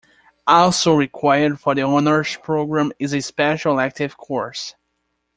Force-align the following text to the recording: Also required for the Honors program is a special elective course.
Also 0.47 0.95
required 0.95 1.59
for 1.59 1.75
the 1.75 1.83
Honors 1.83 2.35
program 2.41 2.91
is 2.97 3.13
a 3.13 3.21
special 3.21 3.73
elective 3.73 4.17
course. 4.17 4.73